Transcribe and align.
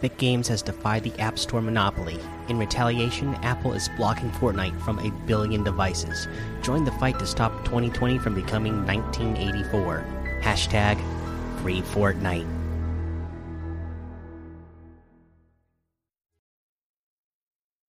Epic 0.00 0.16
Games 0.16 0.48
has 0.48 0.62
defied 0.62 1.02
the 1.02 1.12
App 1.20 1.38
Store 1.38 1.60
monopoly. 1.60 2.18
In 2.48 2.58
retaliation, 2.58 3.34
Apple 3.42 3.74
is 3.74 3.90
blocking 3.98 4.30
Fortnite 4.30 4.80
from 4.80 4.98
a 4.98 5.10
billion 5.26 5.62
devices. 5.62 6.26
Join 6.62 6.84
the 6.84 6.92
fight 6.92 7.18
to 7.18 7.26
stop 7.26 7.52
2020 7.66 8.18
from 8.18 8.34
becoming 8.34 8.86
1984. 8.86 10.02
Hashtag 10.40 10.96
Free 11.60 11.82
Fortnite. 11.82 12.48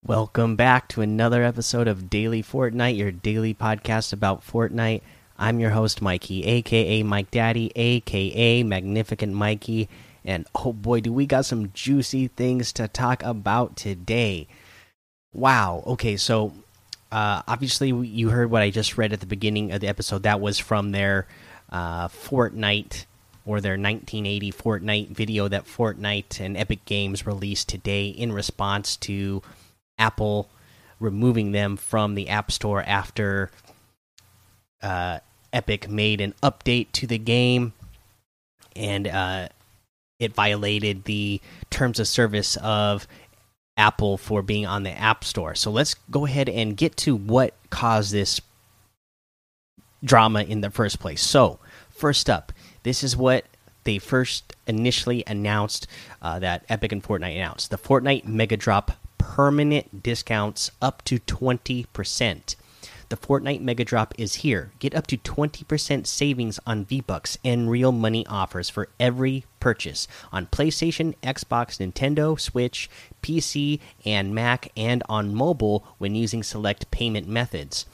Welcome 0.06 0.58
back 0.58 0.90
to 0.90 1.00
another 1.00 1.44
episode 1.44 1.88
of 1.88 2.10
Daily 2.10 2.44
Fortnite, 2.44 2.98
your 2.98 3.12
daily 3.12 3.54
podcast 3.54 4.12
about 4.12 4.46
Fortnite. 4.46 5.00
I'm 5.40 5.62
your 5.62 5.70
host, 5.70 6.02
Mikey, 6.02 6.44
aka 6.44 7.04
Mike 7.04 7.32
Daddy, 7.32 7.72
aka 7.74 8.64
Magnificent 8.64 9.32
Mikey. 9.34 9.88
And 10.24 10.48
oh 10.54 10.74
boy, 10.74 11.02
do 11.02 11.12
we 11.12 11.26
got 11.26 11.46
some 11.46 11.72
juicy 11.74 12.28
things 12.28 12.72
to 12.74 12.88
talk 12.88 13.24
about 13.24 13.76
today. 13.76 14.48
Wow. 15.34 15.84
Okay, 15.88 16.18
so 16.18 16.54
uh, 17.12 17.42
obviously 17.48 17.90
you 17.90 18.30
heard 18.30 18.52
what 18.52 18.62
I 18.62 18.70
just 18.70 18.98
read 18.98 19.14
at 19.14 19.20
the 19.20 19.26
beginning 19.26 19.72
of 19.72 19.82
the 19.82 19.88
episode. 19.88 20.24
That 20.24 20.42
was 20.42 20.60
from 20.60 20.92
their 20.92 21.28
uh, 21.70 22.08
Fortnite 22.08 23.06
or 23.46 23.60
their 23.62 23.74
1980 23.74 24.52
Fortnite 24.52 25.10
video 25.10 25.48
that 25.48 25.66
Fortnite 25.66 26.40
and 26.40 26.56
Epic 26.56 26.86
Games 26.86 27.26
released 27.26 27.70
today 27.70 28.08
in 28.08 28.32
response 28.32 28.96
to 28.98 29.42
Apple 29.98 30.50
removing 31.00 31.52
them 31.52 31.76
from 31.76 32.14
the 32.16 32.30
App 32.30 32.52
Store 32.52 32.84
after 32.84 33.50
uh, 34.82 35.20
Epic 35.52 35.90
made 35.90 36.22
an 36.22 36.34
update 36.44 36.92
to 36.94 37.08
the 37.08 37.18
game 37.18 37.74
and 38.76 39.08
uh, 39.08 39.50
it 40.22 40.34
violated 40.34 41.04
the 41.04 41.42
terms 41.70 42.00
of 42.00 42.08
service 42.08 42.56
of 42.58 43.08
Apple 43.76 44.18
for 44.18 44.42
being 44.42 44.66
on 44.66 44.84
the 44.84 44.92
App 44.92 45.24
Store. 45.24 45.56
So 45.56 45.72
let's 45.72 45.96
go 46.10 46.26
ahead 46.26 46.48
and 46.48 46.78
get 46.78 46.96
to 46.98 47.16
what 47.16 47.54
caused 47.70 48.14
this 48.14 48.40
drama 50.04 50.44
in 50.44 50.62
the 50.62 50.70
first 50.70 51.00
place. 51.00 51.22
So, 51.22 51.60
first 51.90 52.30
up, 52.30 52.52
this 52.84 53.04
is 53.04 53.18
what 53.18 53.46
they 53.84 53.98
first 53.98 54.56
initially 54.68 55.24
announced 55.26 55.88
uh, 56.22 56.40
that 56.40 56.66
Epic 56.70 56.92
and 56.92 57.04
Fortnite 57.04 57.36
announced 57.36 57.72
the 57.72 57.78
Fortnite 57.78 58.26
Mega 58.26 58.58
Drop 58.58 58.92
permanent 59.18 60.04
discounts 60.04 60.72
up 60.82 61.04
to 61.06 61.20
20%. 61.20 62.56
The 63.12 63.18
Fortnite 63.18 63.60
Mega 63.60 63.84
Drop 63.84 64.14
is 64.18 64.36
here. 64.36 64.72
Get 64.80 64.96
up 64.96 65.06
to 65.08 65.18
20% 65.18 66.08
savings 66.08 66.62
on 66.66 66.86
V-Bucks 66.86 67.38
and 67.44 67.70
real 67.70 67.92
money 67.92 68.26
offers 68.28 68.70
for 68.70 68.88
every 69.02 69.44
purchase 69.60 70.08
on 70.32 70.46
PlayStation, 70.46 71.16
Xbox, 71.22 71.78
Nintendo, 71.78 72.40
Switch, 72.40 72.90
PC, 73.22 73.82
and 74.06 74.34
Mac, 74.34 74.72
and 74.78 75.04
on 75.10 75.36
mobile 75.36 75.86
when 75.98 76.16
using 76.16 76.42
select 76.42 76.90
payment 76.90 77.28
methods. 77.28 77.86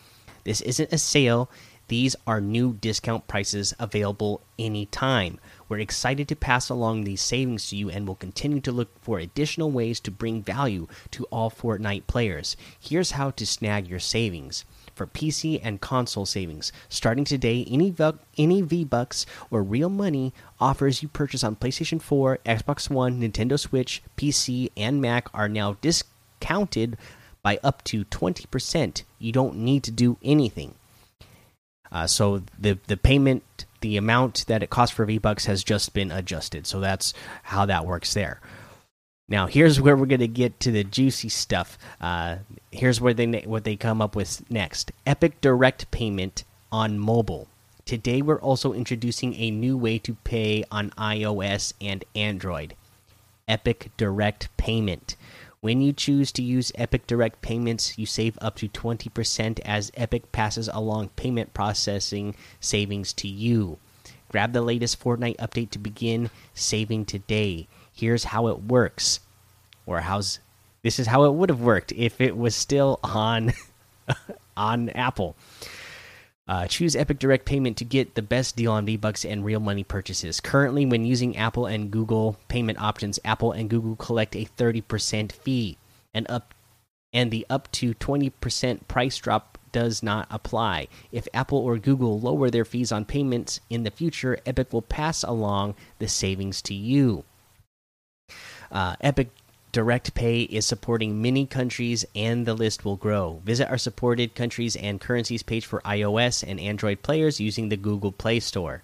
This 0.44 0.62
isn't 0.62 0.94
a 0.94 1.00
sale, 1.00 1.50
these 1.88 2.16
are 2.28 2.40
new 2.40 2.74
discount 2.74 3.28
prices 3.28 3.74
available 3.80 4.42
anytime. 4.60 5.40
We're 5.68 5.80
excited 5.80 6.28
to 6.28 6.36
pass 6.36 6.70
along 6.70 7.06
these 7.06 7.22
savings 7.22 7.70
to 7.70 7.76
you 7.76 7.90
and 7.90 8.08
will 8.08 8.16
continue 8.16 8.60
to 8.62 8.72
look 8.72 8.90
for 9.02 9.18
additional 9.18 9.72
ways 9.72 10.00
to 10.02 10.12
bring 10.12 10.44
value 10.44 10.88
to 11.12 11.24
all 11.32 11.50
Fortnite 11.50 12.06
players. 12.06 12.56
Here's 12.80 13.12
how 13.12 13.32
to 13.32 13.48
snag 13.48 13.88
your 13.88 14.00
savings. 14.00 14.64
For 14.97 15.06
PC 15.06 15.59
and 15.62 15.80
console 15.80 16.25
savings, 16.25 16.72
starting 16.90 17.24
today, 17.24 17.63
any 17.69 17.94
any 18.35 18.62
V 18.63 18.84
Bucks 18.84 19.28
or 19.52 19.62
real 19.62 19.90
money 19.90 20.34
offers 20.59 21.03
you 21.03 21.08
purchase 21.08 21.44
on 21.44 21.56
PlayStation 21.56 22.02
4, 22.02 22.40
Xbox 22.44 22.90
One, 22.90 23.22
Nintendo 23.22 23.59
Switch, 23.59 24.02
PC, 24.18 24.72
and 24.75 25.00
Mac 25.00 25.30
are 25.36 25.47
now 25.47 25.78
discounted 25.81 26.97
by 27.44 27.59
up 27.63 27.84
to 27.84 28.06
20%. 28.06 29.03
You 29.19 29.31
don't 29.31 29.57
need 29.57 29.84
to 29.84 29.91
do 29.91 30.18
anything. 30.24 30.74
Uh, 31.91 32.07
so 32.07 32.41
the 32.57 32.80
the 32.88 32.97
payment, 32.97 33.66
the 33.81 33.97
amount 33.97 34.47
that 34.47 34.63
it 34.63 34.72
costs 34.72 34.96
for 34.96 35.06
V 35.06 35.19
Bucks 35.19 35.46
has 35.46 35.63
just 35.63 35.94
been 35.94 36.12
adjusted. 36.12 36.66
So 36.66 36.80
that's 36.80 37.13
how 37.44 37.68
that 37.68 37.86
works 37.86 38.16
there. 38.16 38.41
Now 39.30 39.48
here's 39.48 39.82
where 39.82 39.98
we're 39.98 40.06
gonna 40.06 40.28
get 40.28 40.58
to 40.62 40.72
the 40.72 40.86
juicy 40.86 41.28
stuff. 41.28 41.78
Uh, 42.00 42.38
here's 42.72 43.02
where 43.02 43.14
they 43.14 43.28
what 43.42 43.66
they 43.66 43.76
come 43.76 44.02
up 44.02 44.16
with 44.16 44.50
next: 44.50 44.94
Epic 45.06 45.42
Direct 45.42 45.92
Payment 45.92 46.46
on 46.72 46.98
mobile. 46.98 47.50
Today 47.84 48.22
we're 48.22 48.40
also 48.40 48.72
introducing 48.72 49.34
a 49.36 49.52
new 49.52 49.78
way 49.78 50.00
to 50.00 50.14
pay 50.24 50.64
on 50.72 50.92
iOS 50.92 51.74
and 51.82 52.06
Android. 52.16 52.76
Epic 53.50 53.92
Direct 53.98 54.48
Payment. 54.56 55.18
When 55.60 55.82
you 55.82 55.92
choose 55.92 56.32
to 56.34 56.42
use 56.42 56.72
Epic 56.76 57.06
Direct 57.06 57.42
Payments, 57.42 57.98
you 57.98 58.06
save 58.06 58.38
up 58.42 58.56
to 58.58 58.70
20% 58.70 59.60
as 59.66 59.92
Epic 59.96 60.32
passes 60.32 60.70
along 60.72 61.10
payment 61.18 61.54
processing 61.54 62.36
savings 62.62 63.12
to 63.14 63.28
you. 63.28 63.78
Grab 64.30 64.54
the 64.54 64.62
latest 64.62 65.02
Fortnite 65.04 65.38
update 65.38 65.72
to 65.72 65.80
begin 65.80 66.30
saving 66.54 67.06
today. 67.06 67.68
Here's 67.97 68.25
how 68.25 68.47
it 68.47 68.63
works. 68.63 69.19
Or 69.85 70.02
how's 70.02 70.40
this 70.84 71.00
is 71.00 71.08
how 71.08 71.24
it 71.25 71.34
would 71.34 71.50
have 71.50 71.62
worked 71.62 71.91
if 71.91 72.22
it 72.22 72.38
was 72.38 72.56
still 72.56 73.00
on 73.03 73.53
on 74.58 74.90
Apple. 74.90 75.35
Uh, 76.47 76.66
choose 76.66 76.96
Epic 76.96 77.19
Direct 77.19 77.44
Payment 77.44 77.75
to 77.78 77.84
get 77.84 78.16
the 78.16 78.22
best 78.22 78.56
deal 78.56 78.72
on 78.72 78.86
V-Bucks 78.86 79.25
and 79.25 79.44
real 79.44 79.59
money 79.59 79.84
purchases. 79.84 80.40
Currently, 80.40 80.86
when 80.86 81.03
using 81.03 81.36
Apple 81.36 81.66
and 81.66 81.91
Google 81.91 82.38
payment 82.47 82.80
options, 82.80 83.19
Apple 83.25 83.52
and 83.52 83.69
Google 83.69 83.97
collect 83.97 84.34
a 84.34 84.47
30% 84.57 85.34
fee, 85.34 85.78
and 86.13 86.25
up 86.30 86.53
and 87.12 87.31
the 87.31 87.46
up 87.50 87.69
to 87.74 87.94
20% 87.96 88.88
price 88.88 89.18
drop 89.18 89.57
does 89.74 90.02
not 90.02 90.28
apply. 90.30 90.88
If 91.12 91.28
Apple 91.34 91.59
or 91.59 91.78
Google 91.78 92.19
lower 92.19 92.50
their 92.50 92.66
fees 92.66 92.91
on 92.91 93.06
payments 93.06 93.59
in 93.69 93.84
the 93.84 93.91
future, 93.91 94.40
Epic 94.46 94.72
will 94.72 94.81
pass 94.81 95.24
along 95.24 95.75
the 96.00 96.07
savings 96.07 96.62
to 96.63 96.74
you. 96.74 97.25
Uh, 98.72 98.96
Epic 99.02 99.30
Direct 99.72 100.14
Pay 100.14 100.42
is 100.42 100.66
supporting 100.66 101.22
many 101.22 101.46
countries 101.46 102.06
and 102.16 102.46
the 102.46 102.54
list 102.54 102.86
will 102.86 102.96
grow. 102.96 103.42
Visit 103.44 103.70
our 103.70 103.78
supported 103.78 104.34
countries 104.34 104.76
and 104.76 105.02
currencies 105.02 105.44
page 105.44 105.66
for 105.66 105.82
iOS 105.82 106.44
and 106.48 106.60
Android 106.60 107.02
players 107.02 107.40
using 107.40 107.69
the 107.69 107.78
Google 107.78 108.12
Play 108.12 108.40
Store. 108.40 108.81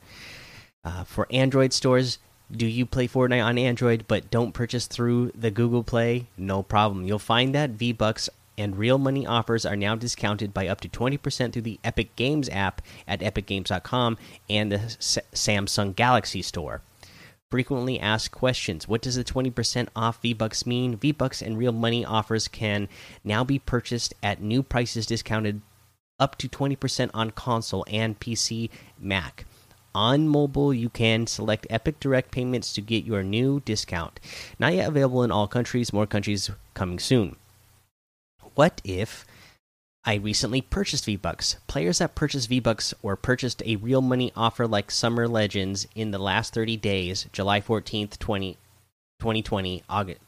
Uh, 0.84 1.04
for 1.04 1.28
Android 1.32 1.74
stores, 1.74 2.20
do 2.52 2.68
you 2.68 2.86
play 2.86 3.08
Fortnite 3.08 3.44
on 3.44 3.58
Android 3.58 4.06
but 4.08 4.30
don't 4.30 4.54
purchase 4.54 4.86
through 4.86 5.32
the 5.34 5.50
Google 5.50 5.84
Play? 5.84 6.28
No 6.38 6.62
problem. 6.62 7.06
You'll 7.06 7.18
find 7.18 7.56
that 7.56 7.72
V 7.72 7.94
Bucks 7.94 8.30
and 8.58 8.78
real 8.78 8.98
money 8.98 9.26
offers 9.26 9.66
are 9.66 9.76
now 9.76 9.96
discounted 9.96 10.54
by 10.54 10.68
up 10.68 10.82
to 10.82 10.90
20% 10.90 11.54
through 11.54 11.64
the 11.64 11.80
Epic 11.84 12.16
Games 12.16 12.50
app 12.50 12.82
at 13.08 13.22
epicgames.com 13.22 14.18
and 14.50 14.72
the 14.72 14.76
S 14.76 15.18
Samsung 15.34 15.96
Galaxy 15.96 16.42
Store 16.42 16.82
frequently 17.54 18.00
asked 18.00 18.32
questions. 18.32 18.88
What 18.88 19.04
does 19.04 19.14
the 19.14 19.24
20% 19.24 19.88
off 19.96 20.20
V 20.24 20.34
Bucks 20.34 20.66
mean? 20.66 20.96
V 20.96 21.12
Bucks 21.12 21.40
and 21.40 21.56
real 21.56 21.72
money 21.72 22.04
offers 22.04 22.48
can 22.48 22.90
now 23.24 23.44
be 23.44 23.60
purchased 23.60 24.12
at 24.24 24.42
new 24.42 24.64
prices 24.64 25.06
discounted 25.06 25.62
up 26.20 26.36
to 26.40 26.50
20% 26.50 27.12
on 27.14 27.30
console 27.30 27.86
and 27.88 28.20
PC 28.20 28.72
Mac. 28.98 29.46
On 29.94 30.28
mobile, 30.28 30.74
you 30.74 30.90
can 30.90 31.28
select 31.28 31.68
Epic 31.70 32.00
Direct 32.00 32.32
Payments 32.32 32.74
to 32.74 32.82
get 32.82 33.06
your 33.06 33.22
new 33.22 33.60
discount. 33.60 34.20
Not 34.58 34.74
yet 34.74 34.90
available 34.90 35.22
in 35.22 35.30
all 35.30 35.48
countries, 35.48 35.94
more 35.94 36.08
countries 36.08 36.50
coming 36.74 36.98
soon. 36.98 37.36
What 38.56 38.82
if 38.84 39.28
I 40.06 40.16
recently 40.16 40.60
purchased 40.60 41.06
V 41.06 41.16
Bucks. 41.16 41.56
Players 41.68 42.00
that 42.00 42.14
purchased 42.14 42.50
V 42.50 42.60
Bucks 42.60 42.94
or 43.02 43.16
purchased 43.16 43.64
a 43.66 43.78
real 43.78 44.02
money 44.02 44.34
offer 44.36 44.68
like 44.68 44.92
Summer 44.92 45.30
Legends 45.30 45.88
in 45.96 46.12
the 46.12 46.20
last 46.20 46.54
30 46.54 46.76
days, 46.76 47.28
July 47.32 47.62
14th, 47.62 48.20
20, 48.20 48.58
2020, 49.20 49.84
August, 49.88 50.20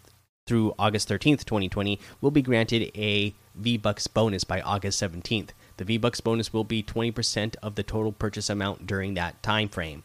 through 0.47 0.73
August 0.79 1.09
13th, 1.09 1.43
2020, 1.43 1.99
will 2.21 2.31
be 2.31 2.41
granted 2.41 2.89
a 2.95 3.33
V 3.55 3.75
Bucks 3.75 4.07
bonus 4.07 4.45
by 4.45 4.61
August 4.61 5.01
17th. 5.01 5.49
The 5.75 5.83
V 5.83 5.97
Bucks 5.97 6.21
bonus 6.21 6.53
will 6.53 6.63
be 6.63 6.81
20% 6.81 7.57
of 7.61 7.75
the 7.75 7.83
total 7.83 8.13
purchase 8.13 8.49
amount 8.49 8.87
during 8.87 9.15
that 9.15 9.43
time 9.43 9.67
frame. 9.67 10.03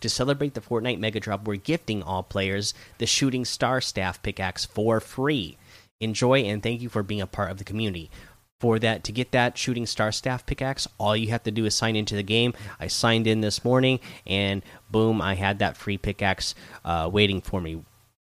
To 0.00 0.10
celebrate 0.10 0.52
the 0.52 0.60
Fortnite 0.60 0.98
Mega 0.98 1.20
Drop, 1.20 1.46
we're 1.46 1.56
gifting 1.56 2.02
all 2.02 2.22
players 2.22 2.74
the 2.98 3.06
Shooting 3.06 3.46
Star 3.46 3.80
Staff 3.80 4.22
pickaxe 4.22 4.66
for 4.66 5.00
free. 5.00 5.56
Enjoy 6.00 6.40
and 6.40 6.62
thank 6.62 6.82
you 6.82 6.90
for 6.90 7.02
being 7.02 7.22
a 7.22 7.26
part 7.26 7.50
of 7.50 7.56
the 7.56 7.64
community 7.64 8.10
for 8.58 8.78
that 8.78 9.04
to 9.04 9.12
get 9.12 9.32
that 9.32 9.56
shooting 9.58 9.86
star 9.86 10.10
staff 10.10 10.46
pickaxe 10.46 10.88
all 10.98 11.16
you 11.16 11.28
have 11.28 11.42
to 11.42 11.50
do 11.50 11.64
is 11.64 11.74
sign 11.74 11.96
into 11.96 12.14
the 12.14 12.22
game 12.22 12.52
i 12.80 12.86
signed 12.86 13.26
in 13.26 13.40
this 13.40 13.64
morning 13.64 14.00
and 14.26 14.62
boom 14.90 15.20
i 15.20 15.34
had 15.34 15.58
that 15.58 15.76
free 15.76 15.98
pickaxe 15.98 16.54
uh, 16.84 17.08
waiting 17.12 17.40
for 17.40 17.60
me 17.60 17.82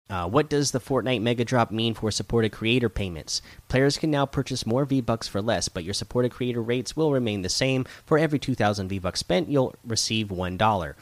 uh, 0.08 0.28
what 0.28 0.48
does 0.48 0.70
the 0.70 0.78
Fortnite 0.78 1.20
Mega 1.20 1.44
Drop 1.44 1.72
mean 1.72 1.92
for 1.92 2.12
supported 2.12 2.52
creator 2.52 2.88
payments? 2.88 3.42
Players 3.68 3.98
can 3.98 4.10
now 4.10 4.24
purchase 4.24 4.64
more 4.64 4.84
V 4.84 5.00
Bucks 5.00 5.26
for 5.26 5.42
less, 5.42 5.68
but 5.68 5.82
your 5.82 5.94
supported 5.94 6.30
creator 6.30 6.62
rates 6.62 6.96
will 6.96 7.12
remain 7.12 7.42
the 7.42 7.48
same. 7.48 7.84
For 8.04 8.16
every 8.16 8.38
2,000 8.38 8.88
V 8.88 9.00
Bucks 9.00 9.20
spent, 9.20 9.48
you'll 9.48 9.74
receive 9.84 10.28
$1. 10.28 10.94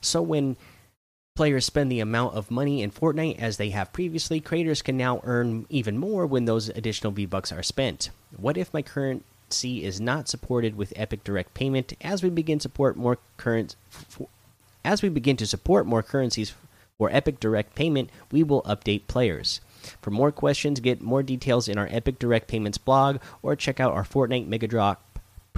So 0.00 0.22
when 0.22 0.56
players 1.38 1.64
spend 1.64 1.88
the 1.92 2.00
amount 2.00 2.34
of 2.34 2.50
money 2.50 2.82
in 2.82 2.90
Fortnite 2.90 3.38
as 3.38 3.58
they 3.58 3.70
have 3.70 3.92
previously, 3.92 4.40
creators 4.40 4.82
can 4.82 4.96
now 4.96 5.20
earn 5.22 5.66
even 5.68 5.96
more 5.96 6.26
when 6.26 6.46
those 6.46 6.68
additional 6.70 7.12
V 7.12 7.26
Bucks 7.26 7.52
are 7.52 7.62
spent. 7.62 8.10
What 8.36 8.56
if 8.56 8.74
my 8.74 8.82
currency 8.82 9.84
is 9.84 10.00
not 10.00 10.28
supported 10.28 10.76
with 10.76 10.92
Epic 10.96 11.22
Direct 11.22 11.54
Payment? 11.54 11.92
As 12.00 12.24
we 12.24 12.28
begin 12.28 12.58
support 12.58 12.96
more 12.96 13.18
current, 13.36 13.76
as 14.84 15.00
we 15.00 15.08
begin 15.08 15.36
to 15.36 15.46
support 15.46 15.86
more 15.86 16.02
currencies 16.02 16.54
for 16.98 17.08
Epic 17.12 17.38
Direct 17.38 17.76
Payment, 17.76 18.10
we 18.32 18.42
will 18.42 18.62
update 18.62 19.06
players. 19.06 19.60
For 20.02 20.10
more 20.10 20.32
questions, 20.32 20.80
get 20.80 21.00
more 21.00 21.22
details 21.22 21.68
in 21.68 21.78
our 21.78 21.86
Epic 21.92 22.18
Direct 22.18 22.48
Payments 22.48 22.78
blog 22.78 23.18
or 23.42 23.54
check 23.54 23.78
out 23.78 23.92
our 23.92 24.02
Fortnite 24.02 24.48
Mega 24.48 24.66
Drop 24.66 25.00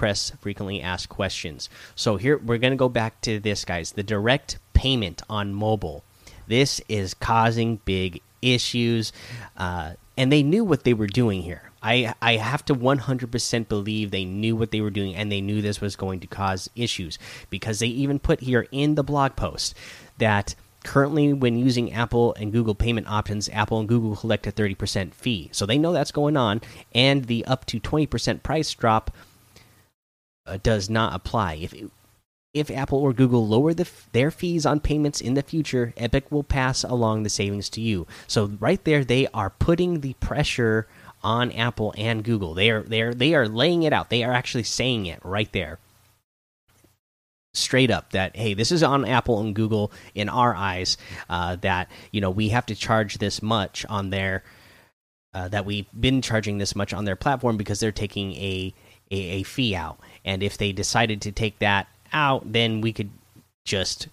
press 0.01 0.31
frequently 0.41 0.81
asked 0.81 1.09
questions. 1.09 1.69
So 1.93 2.17
here 2.17 2.35
we're 2.39 2.57
going 2.57 2.73
to 2.73 2.77
go 2.77 2.89
back 2.89 3.21
to 3.21 3.39
this 3.39 3.63
guys, 3.63 3.91
the 3.91 4.01
direct 4.01 4.57
payment 4.73 5.21
on 5.29 5.53
mobile. 5.53 6.03
This 6.47 6.81
is 6.89 7.13
causing 7.13 7.75
big 7.85 8.19
issues 8.41 9.13
uh, 9.57 9.91
and 10.17 10.31
they 10.31 10.41
knew 10.41 10.63
what 10.63 10.85
they 10.85 10.95
were 10.95 11.05
doing 11.05 11.43
here. 11.43 11.69
I 11.83 12.15
I 12.19 12.37
have 12.37 12.65
to 12.65 12.73
100% 12.73 13.67
believe 13.67 14.09
they 14.09 14.25
knew 14.25 14.55
what 14.55 14.71
they 14.71 14.81
were 14.81 14.89
doing 14.89 15.13
and 15.13 15.31
they 15.31 15.39
knew 15.39 15.61
this 15.61 15.81
was 15.81 15.95
going 15.95 16.19
to 16.21 16.27
cause 16.27 16.67
issues 16.75 17.19
because 17.51 17.77
they 17.77 17.85
even 17.85 18.17
put 18.17 18.39
here 18.39 18.65
in 18.71 18.95
the 18.95 19.03
blog 19.03 19.35
post 19.35 19.75
that 20.17 20.55
currently 20.83 21.31
when 21.31 21.59
using 21.59 21.93
apple 21.93 22.33
and 22.39 22.51
google 22.51 22.73
payment 22.73 23.07
options 23.07 23.47
apple 23.49 23.79
and 23.79 23.87
google 23.87 24.15
collect 24.15 24.47
a 24.47 24.51
30% 24.51 25.13
fee 25.13 25.47
so 25.51 25.63
they 25.63 25.77
know 25.77 25.93
that's 25.93 26.11
going 26.11 26.35
on 26.35 26.59
and 26.95 27.25
the 27.25 27.45
up 27.45 27.65
to 27.65 27.79
20% 27.79 28.41
price 28.41 28.73
drop 28.73 29.11
uh, 30.45 30.57
does 30.61 30.89
not 30.89 31.13
apply. 31.13 31.55
If 31.55 31.73
if 32.53 32.69
apple 32.69 32.99
or 32.99 33.13
google 33.13 33.47
lower 33.47 33.73
the, 33.73 33.87
their 34.11 34.29
fees 34.29 34.65
on 34.65 34.81
payments 34.81 35.21
in 35.21 35.35
the 35.35 35.41
future 35.41 35.93
epic 35.95 36.29
will 36.29 36.43
pass 36.43 36.83
along 36.83 37.23
the 37.23 37.29
savings 37.29 37.69
to 37.69 37.81
you. 37.81 38.05
So 38.27 38.51
right 38.59 38.83
there 38.83 39.05
they 39.05 39.27
are 39.27 39.49
putting 39.49 40.01
the 40.01 40.13
pressure 40.15 40.87
on 41.23 41.51
apple 41.51 41.93
and 41.97 42.23
google. 42.23 42.53
They 42.53 42.69
are 42.71 42.83
they 42.83 43.01
are 43.01 43.13
they 43.13 43.35
are 43.35 43.47
laying 43.47 43.83
it 43.83 43.93
out. 43.93 44.09
They 44.09 44.23
are 44.23 44.33
actually 44.33 44.63
saying 44.63 45.05
it 45.05 45.19
right 45.23 45.51
there. 45.53 45.79
Straight 47.53 47.91
up 47.91 48.11
that 48.11 48.35
hey 48.35 48.53
this 48.53 48.71
is 48.71 48.83
on 48.83 49.05
apple 49.05 49.39
and 49.39 49.55
google 49.55 49.91
in 50.15 50.29
our 50.29 50.55
eyes 50.55 50.97
uh, 51.29 51.57
that 51.57 51.89
you 52.11 52.21
know 52.21 52.31
we 52.31 52.49
have 52.49 52.65
to 52.67 52.75
charge 52.75 53.17
this 53.17 53.41
much 53.41 53.85
on 53.87 54.09
their 54.09 54.43
uh, 55.33 55.47
that 55.47 55.65
we've 55.65 55.87
been 55.97 56.21
charging 56.21 56.57
this 56.57 56.75
much 56.75 56.93
on 56.93 57.05
their 57.05 57.15
platform 57.15 57.57
because 57.57 57.79
they're 57.79 57.91
taking 57.91 58.33
a, 58.33 58.73
a, 59.11 59.15
a 59.15 59.43
fee 59.43 59.75
out 59.75 59.99
and 60.25 60.41
if 60.41 60.57
they 60.57 60.71
decided 60.71 61.21
to 61.21 61.31
take 61.31 61.59
that 61.59 61.87
out 62.13 62.51
then 62.51 62.81
we 62.81 62.91
could 62.91 63.09
just 63.65 64.07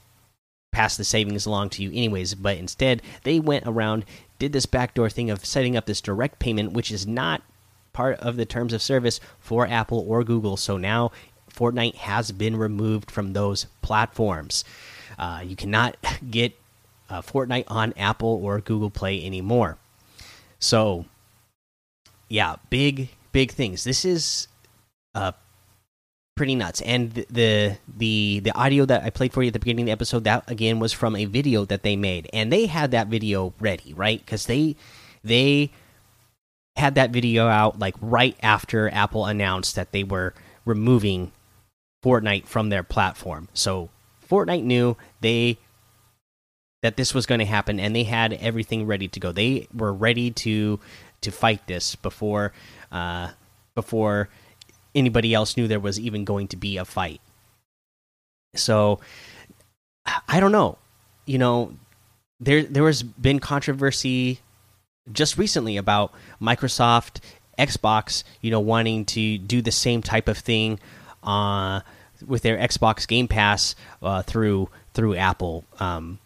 pass 0.73 0.97
the 0.97 1.05
savings 1.05 1.47
along 1.47 1.71
to 1.71 1.83
you 1.83 1.91
anyways 1.91 2.35
but 2.35 2.56
instead 2.56 3.00
they 3.25 3.41
went 3.41 3.65
around 3.67 4.05
did 4.39 4.53
this 4.53 4.67
backdoor 4.67 5.09
thing 5.09 5.31
of 5.31 5.45
setting 5.45 5.77
up 5.77 5.87
this 5.87 6.00
direct 6.00 6.39
payment 6.39 6.73
which 6.73 6.91
is 6.91 7.06
not 7.06 7.43
part 7.93 8.19
of 8.21 8.37
the 8.37 8.45
terms 8.45 8.73
of 8.73 8.83
service 8.83 9.19
for 9.41 9.67
apple 9.67 10.05
or 10.06 10.23
google 10.23 10.56
so 10.56 10.77
now 10.77 11.11
Fortnite 11.59 11.97
has 11.97 12.31
been 12.31 12.56
removed 12.56 13.11
from 13.11 13.33
those 13.33 13.67
platforms. 13.83 14.65
Uh, 15.19 15.43
you 15.44 15.56
cannot 15.56 15.97
get 16.31 16.55
uh, 17.11 17.23
Fortnite 17.23 17.65
on 17.69 17.93
Apple 17.97 18.41
or 18.43 18.61
Google 18.61 18.91
Play 18.91 19.25
anymore. 19.25 19.79
So, 20.61 21.06
yeah, 22.29 22.56
big 22.71 23.11
big 23.33 23.53
things. 23.53 23.85
This 23.85 24.05
is 24.05 24.49
uh, 25.19 25.32
pretty 26.37 26.55
nuts. 26.55 26.81
And 26.82 27.12
the 27.12 27.76
the 27.88 28.41
the 28.41 28.53
audio 28.53 28.85
that 28.87 29.03
I 29.03 29.11
played 29.11 29.32
for 29.32 29.43
you 29.43 29.49
at 29.49 29.53
the 29.53 29.59
beginning 29.59 29.85
of 29.85 29.87
the 29.87 29.93
episode 29.93 30.25
that 30.25 30.49
again 30.50 30.79
was 30.79 30.93
from 30.93 31.17
a 31.17 31.25
video 31.25 31.65
that 31.67 31.82
they 31.82 31.97
made, 31.97 32.31
and 32.32 32.53
they 32.53 32.67
had 32.67 32.93
that 32.93 33.09
video 33.09 33.53
ready, 33.61 33.93
right? 33.93 34.20
Because 34.20 34.47
they 34.47 34.76
they 35.25 35.73
had 36.76 36.94
that 36.94 37.11
video 37.11 37.49
out 37.49 37.79
like 37.79 37.97
right 38.00 38.37
after 38.41 38.88
Apple 38.91 39.26
announced 39.26 39.75
that 39.75 39.91
they 39.91 40.05
were 40.05 40.32
removing 40.65 41.32
Fortnite 42.05 42.47
from 42.47 42.69
their 42.69 42.85
platform. 42.85 43.49
So 43.53 43.91
Fortnite 44.31 44.62
knew 44.62 44.97
they 45.20 45.59
that 46.82 46.97
this 46.97 47.12
was 47.12 47.26
going 47.26 47.41
to 47.41 47.44
happen 47.44 47.81
and 47.81 47.97
they 47.97 48.05
had 48.05 48.32
everything 48.35 48.87
ready 48.87 49.09
to 49.09 49.19
go. 49.19 49.32
They 49.32 49.67
were 49.75 49.93
ready 49.93 50.31
to 50.31 50.79
to 51.23 51.31
fight 51.32 51.67
this 51.67 51.97
before 51.97 52.53
uh 52.93 53.31
before 53.75 54.29
anybody 54.94 55.35
else 55.35 55.56
knew 55.56 55.69
there 55.69 55.81
was 55.81 55.99
even 55.99 56.25
going 56.25 56.49
to 56.49 56.56
be 56.56 56.76
a 56.76 56.85
fight. 56.85 57.20
So 58.55 59.00
I 60.26 60.40
don't 60.40 60.52
know. 60.52 60.79
You 61.26 61.38
know, 61.38 61.75
there 62.40 62.62
there 62.62 62.87
has 62.87 63.02
been 63.02 63.38
controversy 63.40 64.40
just 65.12 65.38
recently 65.38 65.76
about 65.76 66.12
Microsoft 66.40 67.20
Xbox, 67.58 68.23
you 68.40 68.50
know, 68.50 68.61
wanting 68.61 69.05
to 69.06 69.38
do 69.38 69.61
the 69.61 69.73
same 69.73 70.00
type 70.00 70.29
of 70.29 70.38
thing 70.38 70.79
uh, 71.23 71.81
with 72.26 72.43
their 72.43 72.56
Xbox 72.56 73.06
Game 73.06 73.29
Pass 73.29 73.74
uh, 74.03 74.22
through 74.22 74.69
through 74.94 75.17
Apple 75.17 75.65
um, 75.81 76.19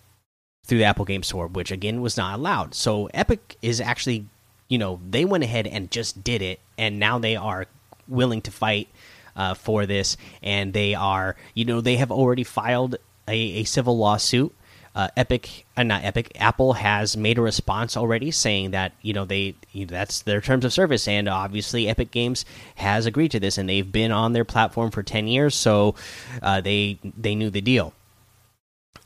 through 0.64 0.78
the 0.78 0.84
Apple 0.84 1.04
Game 1.04 1.22
Store, 1.22 1.46
which 1.46 1.70
again 1.70 2.00
was 2.00 2.16
not 2.16 2.38
allowed. 2.38 2.74
So 2.74 3.06
Epic 3.14 3.56
is 3.62 3.80
actually, 3.80 4.26
you 4.68 4.78
know, 4.78 5.00
they 5.08 5.24
went 5.24 5.42
ahead 5.42 5.66
and 5.66 5.90
just 5.90 6.22
did 6.22 6.42
it, 6.42 6.60
and 6.76 6.98
now 6.98 7.18
they 7.18 7.34
are 7.34 7.66
willing 8.12 8.42
to 8.42 8.50
fight 8.50 8.88
uh, 9.34 9.54
for 9.54 9.86
this, 9.86 10.16
and 10.42 10.72
they 10.72 10.94
are, 10.94 11.36
you 11.54 11.64
know, 11.64 11.80
they 11.80 11.96
have 11.96 12.12
already 12.12 12.44
filed 12.44 12.96
a, 13.26 13.36
a 13.36 13.64
civil 13.64 13.96
lawsuit 13.96 14.54
uh, 14.94 15.08
Epic, 15.16 15.66
uh, 15.76 15.82
not 15.82 16.04
Epic, 16.04 16.32
Apple 16.38 16.74
has 16.74 17.16
made 17.16 17.38
a 17.38 17.42
response 17.42 17.96
already 17.96 18.30
saying 18.30 18.72
that 18.72 18.92
you 19.00 19.14
know 19.14 19.24
they 19.24 19.54
you 19.72 19.86
know, 19.86 19.90
that's 19.90 20.22
their 20.22 20.40
terms 20.40 20.64
of 20.64 20.72
service, 20.72 21.08
and 21.08 21.28
obviously 21.28 21.88
Epic 21.88 22.10
Games 22.10 22.44
has 22.74 23.06
agreed 23.06 23.30
to 23.30 23.40
this, 23.40 23.56
and 23.56 23.68
they've 23.68 23.90
been 23.90 24.12
on 24.12 24.34
their 24.34 24.44
platform 24.44 24.90
for 24.90 25.02
ten 25.02 25.28
years, 25.28 25.54
so 25.54 25.94
uh, 26.42 26.60
they 26.60 26.98
they 27.16 27.34
knew 27.34 27.48
the 27.48 27.62
deal. 27.62 27.94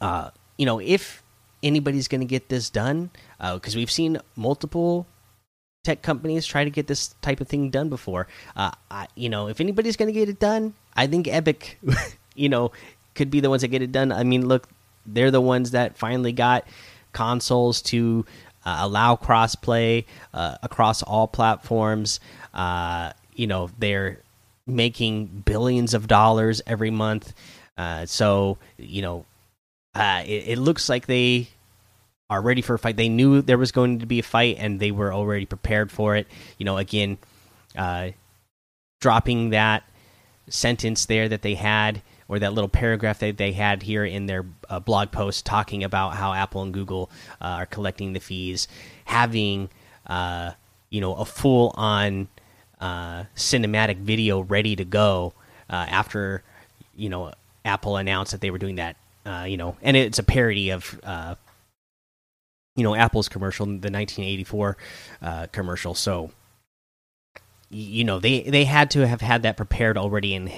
Uh, 0.01 0.31
you 0.59 0.67
know, 0.67 0.81
if 0.81 1.23
anybody's 1.63 2.09
going 2.09 2.21
to 2.21 2.27
get 2.27 2.49
this 2.49 2.69
done, 2.69 3.11
because 3.39 3.77
uh, 3.77 3.79
we've 3.79 3.91
seen 3.91 4.19
multiple 4.35 5.07
tech 5.87 6.03
companies 6.03 6.45
try 6.45 6.65
to 6.65 6.71
get 6.71 6.89
this 6.89 7.15
type 7.23 7.41
of 7.41 7.47
thing 7.47 7.71
done 7.71 7.89
before. 7.89 8.27
Uh, 8.57 8.73
I, 8.91 9.07
you 9.15 9.29
know, 9.29 9.47
if 9.47 9.61
anybody's 9.61 9.97
going 9.97 10.09
to 10.09 10.13
get 10.13 10.29
it 10.29 10.41
done, 10.41 10.75
I 10.97 11.07
think 11.07 11.29
Epic, 11.29 11.79
you 12.35 12.49
know, 12.49 12.73
could 13.15 13.31
be 13.31 13.39
the 13.39 13.49
ones 13.49 13.63
that 13.63 13.69
get 13.69 13.83
it 13.83 13.93
done. 13.93 14.11
I 14.11 14.25
mean, 14.25 14.49
look, 14.49 14.69
they're 15.07 15.31
the 15.31 15.41
ones 15.41 15.71
that 15.71 15.97
finally 15.97 16.33
got 16.33 16.67
consoles 17.13 17.81
to 17.83 18.27
uh, 18.65 18.79
allow 18.81 19.15
crossplay 19.15 20.07
uh, 20.35 20.57
across 20.61 21.05
all 21.05 21.29
platforms. 21.29 22.19
Uh, 22.53 23.13
you 23.33 23.47
know, 23.47 23.71
they're 23.79 24.19
making 24.67 25.27
billions 25.45 25.95
of 25.95 26.09
dollars 26.09 26.61
every 26.67 26.91
month. 26.91 27.33
Uh, 27.79 28.07
so, 28.07 28.59
you 28.77 29.03
know, 29.03 29.25
uh, 29.95 30.25
it, 30.27 30.49
it, 30.49 30.59
looks 30.59 30.89
like 30.89 31.07
they 31.07 31.47
are 32.29 32.43
ready 32.43 32.63
for 32.63 32.75
a 32.75 32.79
fight. 32.79 32.97
They 32.97 33.09
knew 33.09 33.43
there 33.43 33.59
was 33.59 33.73
going 33.73 34.01
to 34.01 34.07
be 34.07 34.19
a 34.19 34.23
fight 34.23 34.57
and 34.59 34.81
they 34.81 34.91
were 34.91 35.13
already 35.13 35.47
prepared 35.47 35.91
for 35.93 36.17
it. 36.17 36.27
You 36.59 36.65
know, 36.65 36.77
again, 36.77 37.19
uh, 37.77 38.11
dropping 39.01 39.51
that 39.51 39.85
sentence 40.49 41.07
there 41.07 41.29
that 41.29 41.43
they 41.43 41.55
had 41.55 42.03
or 42.29 42.39
that 42.39 42.53
little 42.53 42.69
paragraph 42.69 43.21
that 43.21 43.37
they 43.37 43.53
had 43.53 43.83
here 43.83 44.05
in 44.05 44.27
their 44.27 44.45
uh, 44.69 44.81
blog 44.81 45.13
post 45.13 45.47
talking 45.47 45.85
about 45.85 46.15
how 46.15 46.33
Apple 46.33 46.63
and 46.63 46.75
Google 46.75 47.11
uh, 47.41 47.45
are 47.45 47.67
collecting 47.67 48.13
the 48.13 48.21
fees, 48.21 48.67
having 49.05 49.69
uh, 50.07 50.53
you 50.91 51.01
know 51.01 51.15
a 51.15 51.25
full 51.25 51.73
on 51.77 52.29
uh, 52.81 53.25
cinematic 53.37 53.99
video 53.99 54.41
ready 54.41 54.75
to 54.77 54.85
go 54.85 55.35
uh, 55.71 55.87
after 55.89 56.43
you 56.97 57.09
know 57.09 57.33
Apple 57.65 57.97
announced 57.97 58.33
that 58.33 58.41
they 58.41 58.51
were 58.51 58.59
doing 58.59 58.77
that. 58.77 58.97
Uh, 59.25 59.45
you 59.45 59.57
know, 59.57 59.77
and 59.83 59.97
it's 59.97 60.19
a 60.19 60.23
parody 60.23 60.71
of 60.71 61.01
you 62.77 62.85
know 62.85 62.95
Apple's 62.95 63.29
commercial, 63.29 63.67
the 63.67 63.91
1984 63.91 64.77
commercial. 65.53 65.95
So 65.95 66.31
you 67.69 68.05
know 68.05 68.21
they 68.21 68.43
they 68.43 68.65
had 68.65 68.93
to 68.93 69.07
have 69.07 69.21
had 69.21 69.43
that 69.43 69.57
prepared 69.57 69.99
already 69.99 70.35
and 70.35 70.51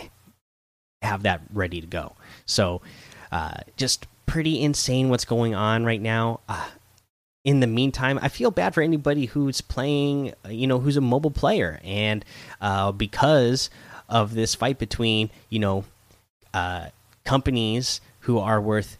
have 1.03 1.23
that 1.23 1.43
ready 1.53 1.81
to 1.81 1.87
go. 1.87 2.15
So, 2.47 2.83
uh, 3.31 3.59
just 3.77 4.07
pretty 4.27 4.61
insane 4.61 5.09
what's 5.09 5.25
going 5.25 5.55
on 5.55 5.85
right 5.85 6.01
now. 6.01 6.41
Uh, 6.49 6.69
in 7.45 7.61
the 7.61 7.67
meantime, 7.67 8.19
I 8.21 8.29
feel 8.29 8.51
bad 8.51 8.75
for 8.75 8.83
anybody 8.83 9.27
who's 9.27 9.61
playing, 9.61 10.35
you 10.49 10.67
know, 10.67 10.81
who's 10.81 10.97
a 10.97 11.01
mobile 11.01 11.31
player, 11.31 11.81
and 11.85 12.25
uh, 12.61 12.93
because 12.93 13.71
of 14.09 14.35
this 14.35 14.55
fight 14.55 14.79
between, 14.79 15.31
you 15.49 15.59
know, 15.59 15.85
uh, 16.53 16.89
companies 17.25 18.01
who 18.21 18.39
are 18.39 18.61
worth 18.61 18.99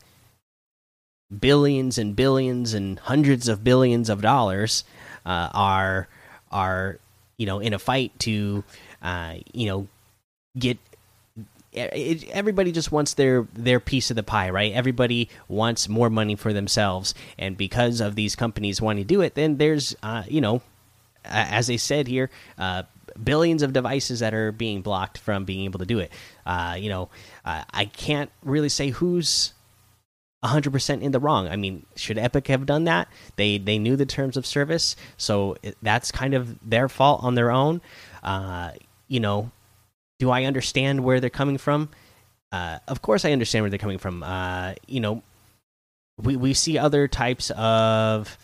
billions 1.37 1.99
and 1.99 2.17
billions 2.17 2.75
and 2.75 2.99
hundreds 3.01 3.49
of 3.49 3.63
billions 3.63 4.09
of 4.09 4.23
dollars 4.23 4.85
uh, 5.27 5.49
are 5.53 6.09
are 6.51 6.99
you 7.37 7.47
know 7.47 7.59
in 7.59 7.73
a 7.73 7.79
fight 7.79 8.19
to 8.21 8.65
uh, 9.03 9.35
you 9.53 9.67
know 9.67 9.89
get 10.59 10.79
it, 11.73 12.29
everybody 12.31 12.73
just 12.73 12.91
wants 12.91 13.15
their 13.15 13.47
their 13.53 13.81
piece 13.81 14.11
of 14.11 14.17
the 14.17 14.23
pie, 14.23 14.51
right? 14.51 14.73
Everybody 14.73 15.29
wants 15.49 15.89
more 15.89 16.11
money 16.11 16.35
for 16.35 16.53
themselves, 16.53 17.15
and 17.39 17.57
because 17.57 18.01
of 18.01 18.15
these 18.15 18.35
companies 18.35 18.81
wanting 18.81 19.05
to 19.05 19.09
do 19.09 19.21
it, 19.21 19.35
then 19.35 19.59
there's 19.59 19.95
uh, 20.03 20.25
you 20.29 20.41
know, 20.41 20.63
as 21.25 21.67
they 21.67 21.77
said 21.77 22.09
here, 22.09 22.31
uh, 22.59 22.85
billions 23.23 23.63
of 23.63 23.73
devices 23.73 24.21
that 24.21 24.35
are 24.35 24.53
being 24.53 24.83
blocked 24.83 25.19
from 25.19 25.45
being 25.45 25.65
able 25.65 25.79
to 25.79 25.87
do 25.87 25.99
it. 25.99 26.11
Uh, 26.47 26.77
you 26.79 26.89
know, 26.89 27.11
uh, 27.45 27.65
I 27.73 27.85
can't 27.85 28.31
really 28.43 28.71
say 28.71 28.91
who's 28.91 29.53
100% 30.45 31.03
in 31.03 31.13
the 31.13 31.19
wrong. 31.19 31.49
I 31.49 31.57
mean, 31.57 31.85
should 31.97 32.19
Epic 32.19 32.47
have 32.47 32.65
done 32.65 32.85
that? 32.85 33.09
They 33.37 33.59
they 33.59 33.79
knew 33.79 33.97
the 33.97 34.07
terms 34.07 34.37
of 34.37 34.47
service, 34.47 34.95
so 35.17 35.57
that's 35.83 36.13
kind 36.13 36.35
of 36.35 36.57
their 36.69 36.89
fault 36.89 37.25
on 37.25 37.35
their 37.35 37.51
own. 37.51 37.81
Uh, 38.23 38.73
you 39.09 39.21
know, 39.21 39.51
do 40.19 40.31
I 40.31 40.45
understand 40.45 41.03
where 41.03 41.19
they're 41.19 41.31
coming 41.31 41.59
from? 41.59 41.89
Uh, 42.53 42.79
of 42.87 43.03
course, 43.03 43.25
I 43.25 43.33
understand 43.33 43.65
where 43.65 43.71
they're 43.71 43.79
coming 43.79 43.99
from. 43.99 44.23
Uh, 44.23 44.75
you 44.87 45.01
know, 45.01 45.23
we 46.19 46.37
we 46.37 46.55
see 46.55 46.79
other 46.79 47.09
types 47.09 47.51
of 47.51 48.39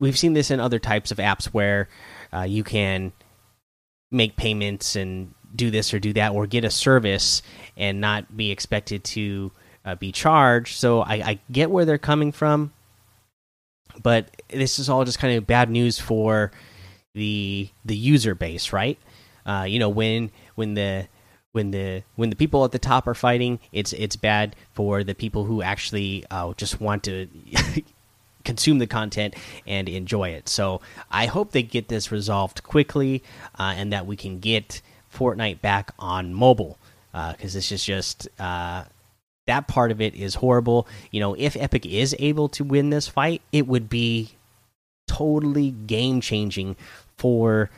we've 0.00 0.18
seen 0.18 0.32
this 0.32 0.50
in 0.50 0.60
other 0.60 0.78
types 0.78 1.10
of 1.10 1.18
apps 1.18 1.46
where 1.46 1.88
uh, 2.32 2.42
you 2.42 2.64
can 2.64 3.12
make 4.10 4.36
payments 4.36 4.96
and 4.96 5.34
do 5.54 5.70
this 5.70 5.92
or 5.92 5.98
do 5.98 6.12
that 6.14 6.32
or 6.32 6.46
get 6.46 6.64
a 6.64 6.70
service 6.70 7.42
and 7.76 8.00
not 8.00 8.36
be 8.36 8.50
expected 8.50 9.04
to 9.04 9.50
uh, 9.84 9.94
be 9.94 10.12
charged. 10.12 10.76
So 10.76 11.00
I, 11.00 11.14
I 11.14 11.38
get 11.50 11.70
where 11.70 11.84
they're 11.84 11.98
coming 11.98 12.32
from, 12.32 12.72
but 14.02 14.42
this 14.48 14.78
is 14.78 14.88
all 14.88 15.04
just 15.04 15.18
kind 15.18 15.36
of 15.36 15.46
bad 15.46 15.70
news 15.70 15.98
for 15.98 16.50
the 17.14 17.68
the 17.84 17.96
user 17.96 18.34
base, 18.34 18.72
right? 18.72 18.98
Uh, 19.46 19.64
you 19.68 19.78
know 19.78 19.88
when 19.88 20.30
when 20.54 20.74
the 20.74 21.08
when 21.52 21.70
the 21.70 22.02
when 22.16 22.30
the 22.30 22.36
people 22.36 22.64
at 22.64 22.72
the 22.72 22.78
top 22.78 23.06
are 23.06 23.14
fighting, 23.14 23.58
it's 23.72 23.92
it's 23.92 24.16
bad 24.16 24.54
for 24.72 25.02
the 25.04 25.14
people 25.14 25.44
who 25.44 25.62
actually 25.62 26.24
uh, 26.30 26.52
just 26.54 26.80
want 26.80 27.02
to 27.04 27.28
consume 28.44 28.78
the 28.78 28.86
content 28.86 29.34
and 29.66 29.88
enjoy 29.88 30.30
it. 30.30 30.48
So 30.48 30.80
I 31.10 31.26
hope 31.26 31.52
they 31.52 31.62
get 31.62 31.88
this 31.88 32.12
resolved 32.12 32.62
quickly 32.62 33.22
uh, 33.58 33.74
and 33.76 33.92
that 33.92 34.06
we 34.06 34.16
can 34.16 34.38
get 34.38 34.80
Fortnite 35.12 35.60
back 35.60 35.92
on 35.98 36.34
mobile 36.34 36.78
because 37.12 37.54
uh, 37.54 37.58
this 37.58 37.72
is 37.72 37.84
just 37.84 38.28
uh, 38.38 38.84
that 39.48 39.66
part 39.66 39.90
of 39.90 40.00
it 40.00 40.14
is 40.14 40.36
horrible. 40.36 40.86
You 41.10 41.20
know, 41.20 41.34
if 41.34 41.56
Epic 41.56 41.84
is 41.84 42.14
able 42.18 42.48
to 42.50 42.62
win 42.62 42.90
this 42.90 43.08
fight, 43.08 43.42
it 43.50 43.66
would 43.66 43.88
be 43.88 44.30
totally 45.08 45.70
game 45.70 46.20
changing 46.20 46.76
for 47.16 47.70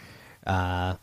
uh, 0.47 0.97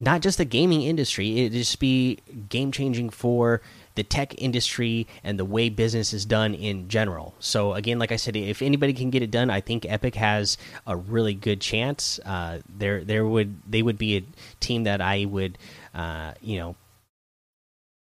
not 0.00 0.20
just 0.20 0.38
the 0.38 0.44
gaming 0.44 0.82
industry. 0.82 1.40
It 1.40 1.42
would 1.44 1.52
just 1.52 1.80
be 1.80 2.18
game 2.50 2.70
changing 2.70 3.08
for 3.10 3.62
the 3.94 4.04
tech 4.04 4.40
industry 4.40 5.06
and 5.24 5.38
the 5.38 5.46
way 5.46 5.70
business 5.70 6.12
is 6.12 6.26
done 6.26 6.54
in 6.54 6.88
general. 6.88 7.34
So 7.40 7.72
again, 7.72 7.98
like 7.98 8.12
I 8.12 8.16
said, 8.16 8.36
if 8.36 8.60
anybody 8.60 8.92
can 8.92 9.08
get 9.08 9.22
it 9.22 9.30
done, 9.30 9.48
I 9.48 9.62
think 9.62 9.86
Epic 9.88 10.14
has 10.14 10.58
a 10.86 10.94
really 10.94 11.34
good 11.34 11.60
chance. 11.60 12.20
Uh, 12.24 12.60
there, 12.68 13.02
there 13.02 13.26
would 13.26 13.56
they 13.68 13.82
would 13.82 13.98
be 13.98 14.18
a 14.18 14.24
team 14.60 14.84
that 14.84 15.00
I 15.00 15.24
would, 15.24 15.56
uh, 15.94 16.34
you 16.42 16.58
know, 16.58 16.76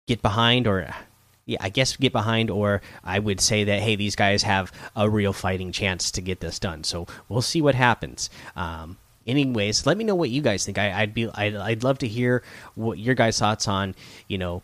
get 0.08 0.22
behind 0.22 0.66
or 0.66 0.92
yeah, 1.46 1.58
I 1.60 1.68
guess 1.68 1.96
get 1.96 2.12
behind, 2.12 2.50
or 2.50 2.82
I 3.04 3.20
would 3.20 3.40
say 3.40 3.64
that 3.64 3.80
hey, 3.80 3.94
these 3.96 4.16
guys 4.16 4.42
have 4.42 4.72
a 4.96 5.08
real 5.08 5.32
fighting 5.32 5.70
chance 5.72 6.10
to 6.12 6.20
get 6.20 6.40
this 6.40 6.58
done. 6.58 6.82
So 6.84 7.06
we'll 7.28 7.42
see 7.42 7.62
what 7.62 7.76
happens. 7.76 8.28
Um, 8.56 8.98
anyways, 9.26 9.86
let 9.86 9.96
me 9.96 10.04
know 10.04 10.16
what 10.16 10.30
you 10.30 10.42
guys 10.42 10.66
think. 10.66 10.76
I, 10.76 11.00
would 11.00 11.14
be, 11.14 11.30
I'd, 11.32 11.54
I'd 11.54 11.84
love 11.84 11.98
to 11.98 12.08
hear 12.08 12.42
what 12.74 12.98
your 12.98 13.14
guys' 13.14 13.38
thoughts 13.38 13.68
on, 13.68 13.94
you 14.26 14.38
know, 14.38 14.62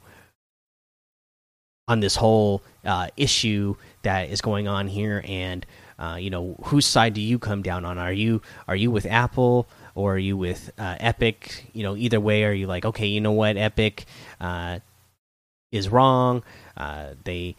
on 1.87 2.01
this 2.01 2.17
whole 2.17 2.63
uh, 2.85 3.09
issue 3.17 3.77
that 4.03 4.31
is 4.31 4.41
going 4.41 4.67
on 4.67 4.89
here, 4.89 5.25
and 5.27 5.65
uh, 6.01 6.17
you 6.19 6.31
know, 6.31 6.57
whose 6.65 6.87
side 6.87 7.15
do 7.15 7.21
you 7.21 7.39
come 7.39 7.63
down 7.63 7.85
on? 7.85 7.97
Are 7.99 8.13
you 8.13 8.43
are 8.67 8.77
you 8.77 8.91
with 8.91 9.07
Apple? 9.07 9.69
Or 9.95 10.15
are 10.15 10.19
you 10.19 10.39
with 10.39 10.73
uh, 10.79 10.97
Epic? 11.01 11.67
You 11.75 11.83
know, 11.83 11.97
either 11.97 12.19
way, 12.19 12.45
are 12.45 12.53
you 12.53 12.67
like, 12.67 12.87
okay, 12.87 13.07
you 13.09 13.21
know 13.21 13.33
what, 13.33 13.59
Epic 13.59 14.07
uh, 14.41 14.79
is 15.73 15.89
wrong? 15.89 16.45
Uh, 16.77 17.15
they 17.25 17.57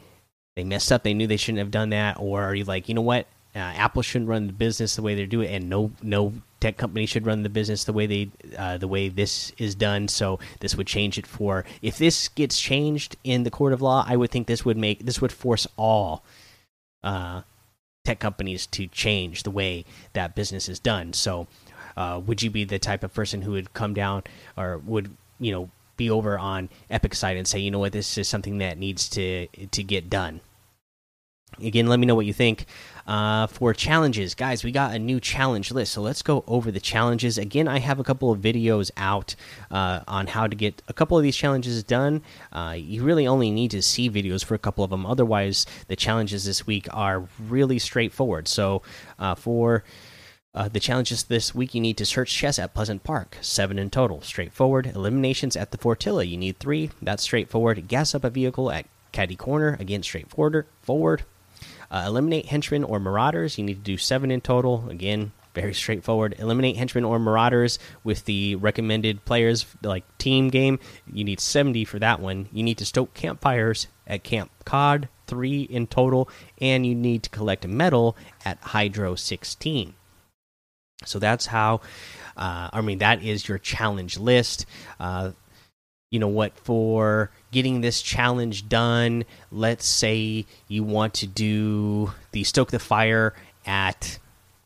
they 0.56 0.64
messed 0.64 0.92
up. 0.92 1.04
They 1.04 1.14
knew 1.14 1.28
they 1.28 1.38
shouldn't 1.38 1.60
have 1.60 1.72
done 1.72 1.90
that. 1.90 2.18
Or 2.20 2.44
are 2.44 2.56
you 2.56 2.64
like, 2.64 2.88
you 2.88 2.96
know 2.96 3.02
what? 3.02 3.28
Uh, 3.56 3.60
Apple 3.60 4.02
shouldn't 4.02 4.30
run 4.30 4.48
the 4.48 4.54
business 4.54 4.96
the 4.96 5.02
way 5.02 5.14
they 5.14 5.26
do 5.26 5.38
doing, 5.38 5.50
and 5.50 5.70
no 5.70 5.92
no 6.02 6.34
tech 6.60 6.78
company 6.78 7.06
should 7.06 7.26
run 7.26 7.44
the 7.44 7.50
business 7.50 7.84
the 7.84 7.94
way 7.94 8.08
they 8.08 8.30
uh, 8.58 8.78
the 8.78 8.88
way 8.88 9.10
this 9.10 9.52
is 9.58 9.76
done. 9.76 10.08
So 10.08 10.40
this 10.60 10.76
would 10.76 10.88
change 10.88 11.20
it 11.20 11.28
for 11.28 11.64
if 11.82 11.98
this 11.98 12.30
gets 12.30 12.60
changed 12.60 13.16
in 13.24 13.44
the 13.44 13.52
court 13.52 13.74
of 13.74 13.82
law, 13.82 14.06
I 14.08 14.16
would 14.16 14.32
think 14.32 14.48
this 14.48 14.66
would 14.66 14.78
make 14.78 15.06
this 15.06 15.22
would 15.22 15.32
force 15.32 15.68
all 15.78 16.24
uh, 17.04 17.42
tech 18.04 18.20
companies 18.20 18.66
to 18.68 18.88
change 18.88 19.44
the 19.44 19.52
way 19.52 19.86
that 20.14 20.36
business 20.36 20.68
is 20.68 20.80
done. 20.80 21.14
So 21.14 21.48
uh, 21.96 22.22
would 22.26 22.42
you 22.42 22.50
be 22.50 22.64
the 22.64 22.80
type 22.80 23.04
of 23.04 23.14
person 23.14 23.44
who 23.44 23.52
would 23.52 23.74
come 23.74 23.94
down 23.94 24.24
or 24.58 24.80
would 24.80 25.16
you 25.40 25.52
know 25.52 25.70
be 25.98 26.10
over 26.10 26.38
on 26.38 26.70
Epic 26.90 27.16
side 27.16 27.38
and 27.38 27.48
say, 27.48 27.60
you 27.60 27.72
know 27.72 27.80
what, 27.80 27.94
this 27.94 28.18
is 28.18 28.28
something 28.28 28.58
that 28.60 28.78
needs 28.78 29.10
to 29.10 29.48
to 29.48 29.84
get 29.84 30.10
done. 30.10 30.42
Again, 31.62 31.88
let 31.88 32.00
me 32.00 32.06
know 32.06 32.16
what 32.16 32.26
you 32.26 32.34
think. 32.34 32.66
Uh, 33.06 33.48
for 33.48 33.74
challenges, 33.74 34.34
guys, 34.34 34.64
we 34.64 34.72
got 34.72 34.96
a 34.96 35.00
new 35.00 35.20
challenge 35.20 35.72
list. 35.72 35.92
So 35.92 36.02
let's 36.02 36.22
go 36.22 36.44
over 36.48 36.72
the 36.72 36.80
challenges. 36.80 37.38
Again, 37.38 37.68
I 37.68 37.80
have 37.80 38.00
a 38.00 38.04
couple 38.04 38.32
of 38.32 38.40
videos 38.40 38.92
out 38.96 39.36
uh, 39.70 40.02
on 40.08 40.28
how 40.28 40.48
to 40.48 40.56
get 40.56 40.82
a 40.88 40.94
couple 40.94 41.18
of 41.18 41.24
these 41.24 41.36
challenges 41.36 41.84
done. 41.84 42.22
Uh, 42.52 42.76
you 42.78 43.04
really 43.04 43.28
only 43.28 43.52
need 43.52 43.72
to 43.72 43.82
see 43.82 44.10
videos 44.10 44.44
for 44.44 44.56
a 44.56 44.60
couple 44.60 44.84
of 44.84 44.90
them. 44.90 45.06
Otherwise, 45.06 45.66
the 45.88 45.96
challenges 45.96 46.46
this 46.46 46.66
week 46.66 46.88
are 46.92 47.28
really 47.40 47.78
straightforward. 47.78 48.48
So 48.48 48.82
uh, 49.20 49.36
for 49.36 49.84
uh, 50.56 50.70
the 50.70 50.80
challenges 50.80 51.24
this 51.24 51.56
week 51.56 51.74
you 51.74 51.82
need 51.82 51.98
to 51.98 52.06
search 52.06 52.32
chess 52.32 52.60
at 52.60 52.74
Pleasant 52.74 53.04
Park, 53.04 53.38
seven 53.42 53.80
in 53.80 53.90
total. 53.90 54.22
Straightforward. 54.22 54.88
Eliminations 54.88 55.56
at 55.56 55.72
the 55.72 55.78
Fortilla, 55.78 56.28
you 56.28 56.38
need 56.38 56.60
three. 56.60 56.92
That's 57.02 57.24
straightforward. 57.24 57.88
Gas 57.88 58.14
up 58.14 58.24
a 58.24 58.30
vehicle 58.30 58.72
at 58.72 58.86
Catty 59.12 59.36
Corner, 59.36 59.78
again, 59.80 60.04
straightforward. 60.04 60.68
Forward. 60.82 61.24
Uh, 61.90 62.06
eliminate 62.08 62.48
henchmen 62.48 62.84
or 62.84 63.00
marauders, 63.00 63.58
you 63.58 63.64
need 63.64 63.76
to 63.76 63.82
do 63.82 63.98
seven 63.98 64.32
in 64.32 64.42
total. 64.42 64.90
Again, 64.90 65.32
very 65.54 65.74
straightforward. 65.74 66.36
Eliminate 66.40 66.78
henchmen 66.78 67.04
or 67.04 67.20
marauders 67.20 67.80
with 68.04 68.26
the 68.26 68.56
recommended 68.56 69.26
players, 69.26 69.66
like 69.84 70.04
team 70.18 70.50
game. 70.50 70.80
You 71.12 71.24
need 71.24 71.40
70 71.40 71.86
for 71.86 72.00
that 72.00 72.20
one. 72.20 72.50
You 72.52 72.64
need 72.64 72.78
to 72.80 72.86
stoke 72.86 73.14
campfires 73.14 73.88
at 74.08 74.24
Camp 74.24 74.52
Cod, 74.66 75.10
three 75.28 75.62
in 75.62 75.88
total. 75.88 76.30
And 76.60 76.86
you 76.86 76.96
need 76.96 77.24
to 77.24 77.30
collect 77.30 77.66
a 77.66 77.68
metal 77.68 78.18
at 78.44 78.58
Hydro 78.60 79.16
16. 79.16 79.94
So 81.06 81.20
that's 81.20 81.46
how. 81.46 81.82
Uh, 82.36 82.70
I 82.74 82.82
mean, 82.82 82.98
that 82.98 83.24
is 83.24 83.48
your 83.48 83.60
challenge 83.60 84.18
list. 84.18 84.66
Uh, 85.00 85.32
you 86.10 86.20
know 86.20 86.28
what? 86.28 86.58
For 86.58 87.30
getting 87.52 87.82
this 87.82 88.02
challenge 88.02 88.70
done, 88.70 89.26
let's 89.52 89.86
say 89.86 90.46
you 90.68 90.84
want 90.84 91.14
to 91.16 91.28
do 91.28 92.12
the 92.32 92.44
stoke 92.44 92.72
the 92.72 92.80
fire 92.80 93.34
at 93.66 94.20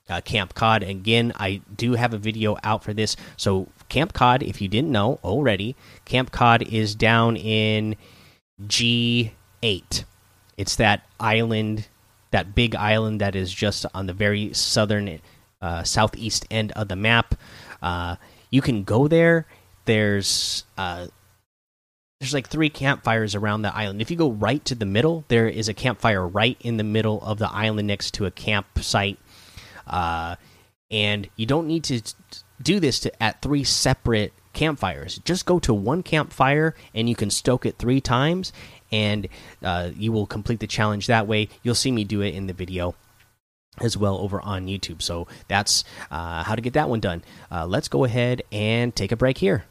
uh, 0.09 0.21
Camp 0.21 0.53
Cod. 0.53 0.83
Again, 0.83 1.33
I 1.35 1.61
do 1.75 1.93
have 1.93 2.13
a 2.13 2.17
video 2.17 2.57
out 2.63 2.83
for 2.83 2.93
this. 2.93 3.15
So 3.35 3.67
Camp 3.89 4.13
Cod, 4.13 4.43
if 4.43 4.61
you 4.61 4.67
didn't 4.67 4.91
know 4.91 5.19
already, 5.23 5.75
Camp 6.05 6.31
Cod 6.31 6.61
is 6.61 6.95
down 6.95 7.35
in 7.35 7.95
G 8.65 9.33
eight. 9.61 10.05
It's 10.57 10.77
that 10.77 11.05
island, 11.19 11.87
that 12.31 12.55
big 12.55 12.75
island 12.75 13.21
that 13.21 13.35
is 13.35 13.53
just 13.53 13.85
on 13.93 14.07
the 14.07 14.13
very 14.13 14.53
southern 14.53 15.19
uh, 15.61 15.83
southeast 15.83 16.45
end 16.51 16.71
of 16.73 16.87
the 16.87 16.95
map. 16.95 17.35
Uh, 17.81 18.15
you 18.49 18.61
can 18.61 18.83
go 18.83 19.07
there. 19.07 19.45
There's 19.85 20.63
uh, 20.77 21.07
there's 22.19 22.33
like 22.33 22.47
three 22.47 22.69
campfires 22.69 23.35
around 23.35 23.61
the 23.61 23.75
island. 23.75 24.01
If 24.01 24.09
you 24.09 24.17
go 24.17 24.31
right 24.31 24.63
to 24.65 24.75
the 24.75 24.85
middle, 24.85 25.23
there 25.27 25.47
is 25.47 25.69
a 25.69 25.73
campfire 25.73 26.27
right 26.27 26.57
in 26.61 26.77
the 26.77 26.83
middle 26.83 27.21
of 27.21 27.37
the 27.37 27.49
island 27.49 27.87
next 27.87 28.15
to 28.15 28.25
a 28.25 28.31
campsite. 28.31 29.19
Uh, 29.85 30.35
and 30.89 31.29
you 31.35 31.45
don't 31.45 31.67
need 31.67 31.83
to 31.85 32.01
do 32.61 32.79
this 32.79 33.01
to, 33.01 33.23
at 33.23 33.41
three 33.41 33.63
separate 33.63 34.33
campfires. 34.53 35.19
Just 35.25 35.45
go 35.45 35.59
to 35.59 35.73
one 35.73 36.01
campfire 36.01 36.73
and 36.95 37.07
you 37.07 37.15
can 37.15 37.29
stoke 37.29 37.65
it 37.65 37.77
three 37.77 38.01
times, 38.01 38.51
and 38.91 39.27
uh, 39.63 39.91
you 39.95 40.11
will 40.11 40.25
complete 40.25 40.59
the 40.59 40.67
challenge 40.67 41.07
that 41.07 41.27
way. 41.27 41.49
You'll 41.61 41.75
see 41.75 41.91
me 41.91 42.03
do 42.03 42.21
it 42.21 42.33
in 42.33 42.47
the 42.47 42.53
video 42.53 42.95
as 43.81 43.97
well 43.97 44.17
over 44.17 44.41
on 44.41 44.67
YouTube. 44.67 45.01
So 45.01 45.27
that's 45.47 45.83
uh, 46.11 46.43
how 46.43 46.55
to 46.55 46.61
get 46.61 46.73
that 46.73 46.89
one 46.89 46.99
done. 46.99 47.23
Uh, 47.51 47.65
let's 47.65 47.87
go 47.87 48.03
ahead 48.03 48.43
and 48.51 48.95
take 48.95 49.11
a 49.11 49.17
break 49.17 49.37
here. 49.37 49.65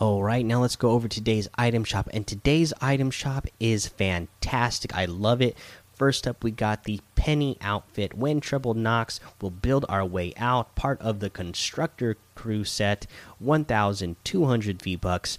All 0.00 0.22
right, 0.22 0.46
now 0.46 0.60
let's 0.60 0.76
go 0.76 0.90
over 0.90 1.08
today's 1.08 1.48
item 1.56 1.82
shop. 1.82 2.08
And 2.12 2.24
today's 2.24 2.72
item 2.80 3.10
shop 3.10 3.48
is 3.58 3.88
fantastic. 3.88 4.94
I 4.94 5.06
love 5.06 5.42
it 5.42 5.56
First 5.98 6.28
up, 6.28 6.44
we 6.44 6.52
got 6.52 6.84
the 6.84 7.00
Penny 7.16 7.58
outfit. 7.60 8.14
When 8.14 8.40
trouble 8.40 8.72
knocks, 8.72 9.18
we'll 9.40 9.50
build 9.50 9.84
our 9.88 10.06
way 10.06 10.32
out. 10.36 10.76
Part 10.76 11.02
of 11.02 11.18
the 11.18 11.28
Constructor 11.28 12.16
Crew 12.36 12.62
set, 12.62 13.08
1,200 13.40 14.80
V 14.80 14.94
bucks. 14.94 15.38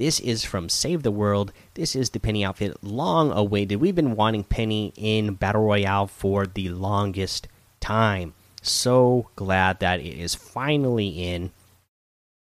This 0.00 0.18
is 0.18 0.46
from 0.46 0.70
Save 0.70 1.02
the 1.02 1.10
World. 1.10 1.52
This 1.74 1.94
is 1.94 2.08
the 2.08 2.20
Penny 2.20 2.42
outfit, 2.42 2.82
long 2.82 3.32
awaited. 3.32 3.82
We've 3.82 3.94
been 3.94 4.16
wanting 4.16 4.44
Penny 4.44 4.94
in 4.96 5.34
Battle 5.34 5.62
Royale 5.62 6.06
for 6.06 6.46
the 6.46 6.70
longest 6.70 7.48
time. 7.80 8.32
So 8.62 9.28
glad 9.36 9.80
that 9.80 10.00
it 10.00 10.18
is 10.18 10.34
finally 10.34 11.08
in. 11.08 11.50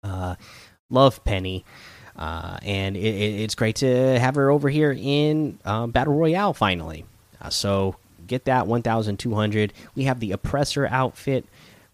Uh, 0.04 0.36
love 0.90 1.24
Penny. 1.24 1.64
Uh, 2.18 2.58
and 2.64 2.98
it, 2.98 3.16
it, 3.16 3.40
it's 3.40 3.56
great 3.56 3.78
to 3.78 4.20
have 4.20 4.36
her 4.36 4.52
over 4.52 4.68
here 4.68 4.92
in 4.92 5.58
uh, 5.64 5.88
Battle 5.88 6.16
Royale 6.16 6.54
finally. 6.54 7.06
Uh, 7.40 7.50
so 7.50 7.96
get 8.28 8.44
that 8.44 8.68
1,200. 8.68 9.72
We 9.96 10.04
have 10.04 10.20
the 10.20 10.34
Oppressor 10.34 10.86
outfit 10.88 11.46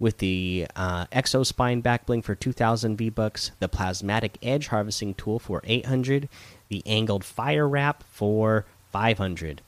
with 0.03 0.17
the 0.17 0.67
uh, 0.75 1.05
Exo 1.05 1.45
Spine 1.45 1.79
back 1.79 2.05
bling 2.05 2.21
for 2.21 2.35
2,000 2.35 2.97
V 2.97 3.09
bucks, 3.09 3.51
the 3.59 3.69
Plasmatic 3.69 4.35
Edge 4.43 4.67
harvesting 4.67 5.13
tool 5.13 5.39
for 5.39 5.61
800, 5.63 6.27
the 6.67 6.83
Angled 6.85 7.23
Fire 7.23 7.67
Wrap 7.67 8.03
for 8.11 8.65
500. 8.91 9.61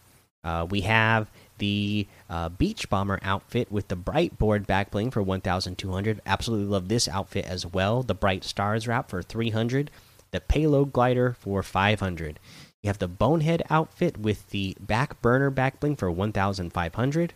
Uh, 0.44 0.68
we 0.70 0.82
have 0.82 1.32
the 1.58 2.06
uh, 2.30 2.50
Beach 2.50 2.90
Bomber 2.90 3.18
outfit 3.24 3.72
with 3.72 3.88
the 3.88 3.96
Bright 3.96 4.38
Board 4.38 4.68
backbling 4.68 5.10
for 5.12 5.24
1,200. 5.24 6.22
Absolutely 6.26 6.68
love 6.68 6.90
this 6.90 7.08
outfit 7.08 7.46
as 7.46 7.66
well. 7.66 8.04
The 8.04 8.14
Bright 8.14 8.44
Stars 8.44 8.90
wrap 8.90 9.10
for 9.10 9.24
300, 9.24 9.90
the 10.32 10.42
Payload 10.42 10.92
Glider 10.92 11.38
for 11.40 11.64
500. 11.64 12.40
You 12.84 12.90
have 12.90 13.00
the 13.00 13.08
Bonehead 13.08 13.64
outfit 13.70 14.18
with 14.18 14.50
the 14.50 14.76
Back 14.82 15.22
Burner 15.22 15.50
back 15.50 15.80
bling 15.80 15.96
for 15.96 16.12
1,500, 16.12 17.34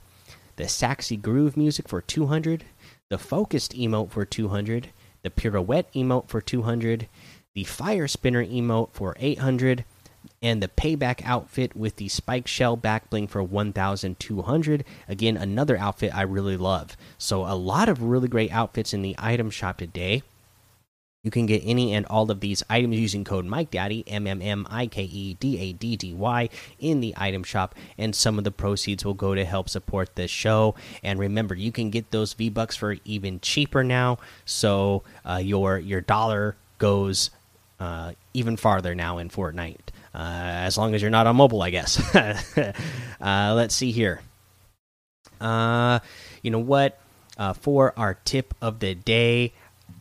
the 0.58 0.64
Saxy 0.66 1.16
Groove 1.16 1.56
music 1.56 1.88
for 1.88 2.02
200, 2.02 2.66
the 3.10 3.18
Focused 3.18 3.74
emote 3.74 4.12
for 4.12 4.24
200, 4.24 4.90
the 5.24 5.32
Pirouette 5.32 5.92
emote 5.94 6.28
for 6.30 6.42
200, 6.42 7.08
the 7.56 7.64
Fire 7.64 8.08
Spinner 8.08 8.46
emote 8.46 8.92
for 8.94 9.16
800, 9.20 9.84
and 10.42 10.62
the 10.62 10.68
Payback 10.68 11.22
outfit 11.26 11.76
with 11.76 11.96
the 11.96 12.08
Spike 12.08 12.48
Shell 12.48 12.78
back 12.78 13.10
bling 13.10 13.28
for 13.28 13.42
1,200. 13.42 14.86
Again, 15.08 15.38
another 15.38 15.78
outfit 15.78 16.16
I 16.16 16.22
really 16.22 16.56
love. 16.56 16.96
So, 17.18 17.46
a 17.46 17.56
lot 17.56 17.90
of 17.90 18.04
really 18.04 18.28
great 18.28 18.52
outfits 18.52 18.94
in 18.94 19.02
the 19.02 19.16
item 19.18 19.50
shop 19.50 19.78
today. 19.78 20.22
You 21.24 21.32
can 21.32 21.46
get 21.46 21.62
any 21.66 21.94
and 21.94 22.06
all 22.06 22.32
of 22.32 22.40
these 22.40 22.64
items 22.70 22.98
using 22.98 23.26
code 23.26 23.46
MikeDaddy, 23.46 24.06
M 24.08 24.26
M 24.26 24.42
M 24.42 24.66
I 24.70 24.88
K 24.88 25.04
E 25.04 25.34
D 25.34 25.60
A 25.60 25.74
D 25.74 25.98
D 25.98 26.14
Y, 26.14 26.50
in 26.80 27.02
the 27.02 27.14
item 27.18 27.44
shop, 27.44 27.76
and 27.98 28.16
some 28.16 28.38
of 28.38 28.46
the 28.46 28.52
proceeds 28.52 29.04
will 29.04 29.14
go 29.14 29.36
to 29.36 29.44
help 29.44 29.68
support 29.68 30.16
this 30.16 30.32
show. 30.32 30.76
And 31.04 31.20
remember, 31.20 31.56
you 31.56 31.74
can 31.74 31.90
get 31.90 32.12
those 32.12 32.32
V 32.34 32.50
Bucks 32.50 32.78
for 32.78 32.96
even 33.04 33.42
cheaper 33.42 33.84
now, 33.84 34.20
so 34.46 35.04
uh, 35.26 35.42
your 35.44 35.78
your 35.78 36.00
dollar 36.00 36.56
goes 36.78 37.32
uh, 37.82 38.14
even 38.34 38.56
farther 38.56 38.96
now 38.96 39.18
in 39.18 39.30
Fortnite. 39.30 39.90
Uh, 40.14 40.64
as 40.64 40.78
long 40.78 40.96
as 40.96 41.02
you're 41.02 41.12
not 41.12 41.28
on 41.28 41.36
mobile, 41.36 41.62
I 41.62 41.70
guess. 41.70 42.02
Uh, 43.22 43.54
let's 43.54 43.76
see 43.76 43.92
here. 43.92 44.22
Uh, 45.42 46.00
you 46.42 46.50
know 46.52 46.60
what? 46.60 46.98
Uh, 47.38 47.52
for 47.52 47.94
our 47.98 48.14
tip 48.14 48.54
of 48.62 48.80
the 48.80 48.96
day, 48.96 49.52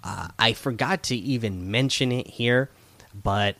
uh, 0.02 0.28
I 0.38 0.52
forgot 0.52 1.02
to 1.04 1.16
even 1.16 1.70
mention 1.70 2.12
it 2.12 2.26
here, 2.26 2.70
but 3.14 3.56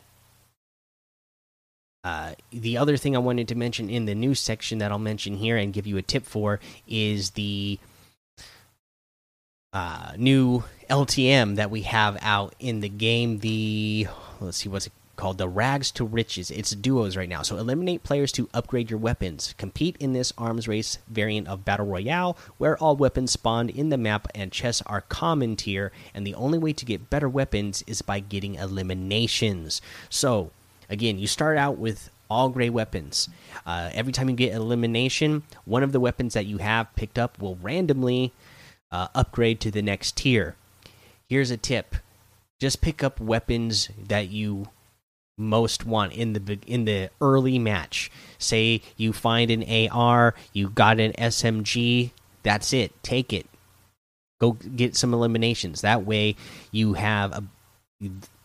uh, 2.03 2.33
the 2.51 2.77
other 2.77 2.97
thing 2.97 3.15
I 3.15 3.19
wanted 3.19 3.47
to 3.49 3.55
mention 3.55 3.89
in 3.89 4.05
the 4.05 4.15
news 4.15 4.39
section 4.39 4.77
that 4.79 4.91
I'll 4.91 4.99
mention 4.99 5.35
here 5.35 5.57
and 5.57 5.73
give 5.73 5.85
you 5.85 5.97
a 5.97 6.01
tip 6.01 6.25
for 6.25 6.59
is 6.87 7.31
the 7.31 7.77
uh, 9.73 10.13
new 10.17 10.63
LTM 10.89 11.57
that 11.57 11.69
we 11.69 11.81
have 11.83 12.17
out 12.21 12.55
in 12.59 12.79
the 12.79 12.89
game. 12.89 13.39
The 13.39 14.07
let's 14.39 14.57
see 14.57 14.69
what's 14.69 14.87
it 14.87 14.93
called 15.19 15.37
the 15.37 15.49
Rags 15.49 15.91
to 15.91 16.05
Riches. 16.05 16.49
It's 16.49 16.71
duos 16.71 17.17
right 17.17 17.27
now. 17.27 17.41
So 17.41 17.57
eliminate 17.57 18.03
players 18.03 18.31
to 18.31 18.47
upgrade 18.53 18.89
your 18.89 18.99
weapons. 18.99 19.53
Compete 19.57 19.97
in 19.99 20.13
this 20.13 20.31
arms 20.37 20.65
race 20.65 20.97
variant 21.09 21.49
of 21.49 21.65
Battle 21.65 21.85
Royale, 21.85 22.37
where 22.57 22.77
all 22.77 22.95
weapons 22.95 23.33
spawned 23.33 23.69
in 23.69 23.89
the 23.89 23.97
map 23.97 24.29
and 24.33 24.49
chests 24.49 24.81
are 24.85 25.01
common 25.01 25.57
tier, 25.57 25.91
and 26.13 26.25
the 26.25 26.35
only 26.35 26.57
way 26.57 26.71
to 26.71 26.85
get 26.85 27.09
better 27.09 27.27
weapons 27.27 27.83
is 27.85 28.01
by 28.01 28.21
getting 28.21 28.55
eliminations. 28.55 29.81
So, 30.09 30.51
again, 30.89 31.19
you 31.19 31.27
start 31.27 31.57
out 31.57 31.77
with 31.77 32.09
all 32.29 32.47
gray 32.47 32.69
weapons. 32.69 33.27
Uh, 33.65 33.89
every 33.93 34.13
time 34.13 34.29
you 34.29 34.37
get 34.37 34.53
elimination, 34.53 35.43
one 35.65 35.83
of 35.83 35.91
the 35.91 35.99
weapons 35.99 36.33
that 36.33 36.45
you 36.45 36.59
have 36.59 36.95
picked 36.95 37.19
up 37.19 37.41
will 37.41 37.57
randomly 37.57 38.31
uh, 38.89 39.09
upgrade 39.13 39.59
to 39.59 39.69
the 39.69 39.81
next 39.81 40.15
tier. 40.15 40.55
Here's 41.27 41.51
a 41.51 41.57
tip 41.57 41.97
just 42.57 42.81
pick 42.81 43.03
up 43.03 43.21
weapons 43.21 43.89
that 44.07 44.29
you 44.29 44.67
most 45.39 45.85
want 45.85 46.13
in 46.13 46.33
the 46.33 46.59
in 46.67 46.85
the 46.85 47.09
early 47.21 47.57
match. 47.57 48.11
Say 48.37 48.81
you 48.97 49.13
find 49.13 49.49
an 49.49 49.89
AR, 49.89 50.35
you 50.53 50.69
got 50.69 50.99
an 50.99 51.13
SMG, 51.13 52.11
that's 52.43 52.73
it. 52.73 52.91
Take 53.03 53.33
it. 53.33 53.47
Go 54.39 54.53
get 54.53 54.95
some 54.95 55.13
eliminations. 55.13 55.81
That 55.81 56.05
way 56.05 56.35
you 56.71 56.93
have 56.93 57.31
a 57.33 57.43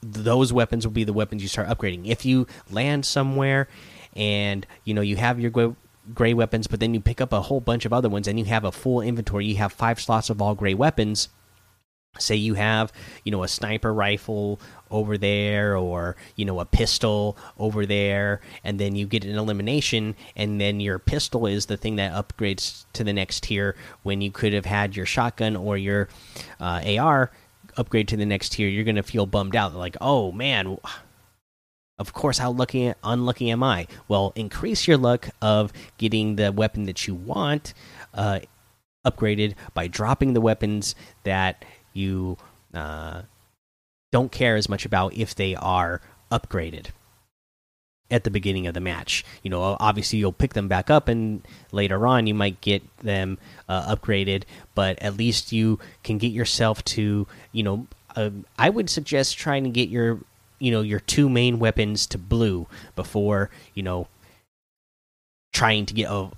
those 0.02 0.52
weapons 0.52 0.86
will 0.86 0.92
be 0.92 1.04
the 1.04 1.12
weapons 1.12 1.42
you 1.42 1.48
start 1.48 1.68
upgrading. 1.68 2.06
If 2.06 2.24
you 2.24 2.46
land 2.70 3.06
somewhere 3.06 3.68
and 4.14 4.66
you 4.84 4.94
know 4.94 5.00
you 5.00 5.16
have 5.16 5.38
your 5.40 5.50
gray, 5.50 5.74
gray 6.12 6.34
weapons, 6.34 6.66
but 6.66 6.80
then 6.80 6.94
you 6.94 7.00
pick 7.00 7.20
up 7.20 7.32
a 7.32 7.42
whole 7.42 7.60
bunch 7.60 7.84
of 7.84 7.92
other 7.92 8.08
ones 8.08 8.28
and 8.28 8.38
you 8.38 8.44
have 8.46 8.64
a 8.64 8.72
full 8.72 9.00
inventory, 9.00 9.46
you 9.46 9.56
have 9.56 9.72
five 9.72 10.00
slots 10.00 10.30
of 10.30 10.42
all 10.42 10.54
gray 10.54 10.74
weapons 10.74 11.28
say 12.18 12.34
you 12.34 12.54
have 12.54 12.92
you 13.24 13.32
know 13.32 13.42
a 13.42 13.48
sniper 13.48 13.92
rifle 13.92 14.60
over 14.90 15.18
there 15.18 15.76
or 15.76 16.16
you 16.36 16.44
know 16.44 16.60
a 16.60 16.64
pistol 16.64 17.36
over 17.58 17.84
there 17.84 18.40
and 18.62 18.78
then 18.78 18.94
you 18.94 19.06
get 19.06 19.24
an 19.24 19.36
elimination 19.36 20.14
and 20.36 20.60
then 20.60 20.80
your 20.80 20.98
pistol 20.98 21.46
is 21.46 21.66
the 21.66 21.76
thing 21.76 21.96
that 21.96 22.12
upgrades 22.12 22.84
to 22.92 23.02
the 23.02 23.12
next 23.12 23.42
tier 23.42 23.74
when 24.02 24.20
you 24.20 24.30
could 24.30 24.52
have 24.52 24.66
had 24.66 24.94
your 24.94 25.06
shotgun 25.06 25.56
or 25.56 25.76
your 25.76 26.08
uh, 26.60 26.80
AR 26.98 27.30
upgrade 27.76 28.06
to 28.08 28.16
the 28.16 28.26
next 28.26 28.50
tier 28.50 28.68
you're 28.68 28.84
going 28.84 28.94
to 28.94 29.02
feel 29.02 29.26
bummed 29.26 29.56
out. 29.56 29.74
Like 29.74 29.96
oh 30.00 30.30
man 30.30 30.78
of 31.98 32.12
course 32.12 32.38
how 32.38 32.52
lucky 32.52 32.92
unlucky 33.02 33.50
am 33.50 33.62
i? 33.62 33.86
Well 34.06 34.32
increase 34.36 34.86
your 34.86 34.98
luck 34.98 35.30
of 35.42 35.72
getting 35.98 36.36
the 36.36 36.52
weapon 36.52 36.84
that 36.84 37.08
you 37.08 37.14
want 37.16 37.74
uh, 38.12 38.40
upgraded 39.04 39.54
by 39.74 39.88
dropping 39.88 40.32
the 40.32 40.40
weapons 40.40 40.94
that 41.24 41.64
you 41.94 42.36
uh, 42.74 43.22
don't 44.12 44.30
care 44.30 44.56
as 44.56 44.68
much 44.68 44.84
about 44.84 45.14
if 45.14 45.34
they 45.34 45.54
are 45.54 46.00
upgraded 46.30 46.88
at 48.10 48.24
the 48.24 48.30
beginning 48.30 48.66
of 48.66 48.74
the 48.74 48.80
match. 48.80 49.24
You 49.42 49.50
know, 49.50 49.76
obviously 49.80 50.18
you'll 50.18 50.32
pick 50.32 50.52
them 50.52 50.68
back 50.68 50.90
up, 50.90 51.08
and 51.08 51.46
later 51.72 52.06
on 52.06 52.26
you 52.26 52.34
might 52.34 52.60
get 52.60 52.82
them 52.98 53.38
uh, 53.68 53.94
upgraded. 53.94 54.44
But 54.74 55.00
at 55.00 55.16
least 55.16 55.52
you 55.52 55.78
can 56.02 56.18
get 56.18 56.32
yourself 56.32 56.84
to, 56.84 57.26
you 57.52 57.62
know, 57.62 57.86
uh, 58.14 58.30
I 58.58 58.70
would 58.70 58.90
suggest 58.90 59.38
trying 59.38 59.64
to 59.64 59.70
get 59.70 59.88
your, 59.88 60.20
you 60.58 60.70
know, 60.70 60.82
your 60.82 61.00
two 61.00 61.28
main 61.28 61.58
weapons 61.58 62.06
to 62.08 62.18
blue 62.18 62.66
before, 62.94 63.50
you 63.74 63.82
know, 63.82 64.08
trying 65.52 65.86
to 65.86 65.94
get 65.94 66.10
a 66.10 66.30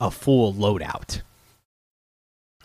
a 0.00 0.10
full 0.10 0.52
loadout. 0.52 1.22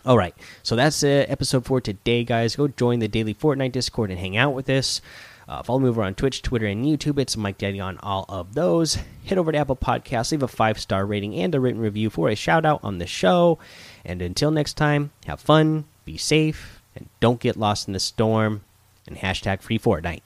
All 0.08 0.16
right, 0.16 0.34
so 0.62 0.74
that's 0.74 1.04
uh, 1.04 1.26
episode 1.28 1.66
for 1.66 1.82
today, 1.82 2.24
guys. 2.24 2.56
Go 2.56 2.66
join 2.66 2.98
the 3.00 3.08
daily 3.08 3.34
Fortnite 3.34 3.72
Discord 3.72 4.10
and 4.10 4.18
hang 4.18 4.38
out 4.38 4.54
with 4.54 4.70
us. 4.70 5.02
Uh, 5.46 5.62
follow 5.62 5.80
me 5.80 5.88
over 5.90 6.02
on 6.02 6.14
Twitch, 6.14 6.40
Twitter, 6.40 6.64
and 6.64 6.82
YouTube. 6.82 7.18
It's 7.18 7.36
Mike 7.36 7.58
Daddy 7.58 7.78
on 7.78 7.98
all 7.98 8.24
of 8.26 8.54
those. 8.54 8.96
Head 9.26 9.36
over 9.36 9.52
to 9.52 9.58
Apple 9.58 9.76
Podcasts, 9.76 10.32
leave 10.32 10.42
a 10.42 10.48
five 10.48 10.80
star 10.80 11.04
rating 11.04 11.34
and 11.34 11.54
a 11.54 11.60
written 11.60 11.82
review 11.82 12.08
for 12.08 12.30
a 12.30 12.34
shout 12.34 12.64
out 12.64 12.80
on 12.82 12.96
the 12.96 13.06
show. 13.06 13.58
And 14.02 14.22
until 14.22 14.50
next 14.50 14.78
time, 14.78 15.10
have 15.26 15.40
fun, 15.40 15.84
be 16.06 16.16
safe, 16.16 16.80
and 16.96 17.10
don't 17.20 17.38
get 17.38 17.58
lost 17.58 17.86
in 17.86 17.92
the 17.92 18.00
storm. 18.00 18.64
And 19.06 19.18
hashtag 19.18 19.60
free 19.60 19.78
Fortnite. 19.78 20.22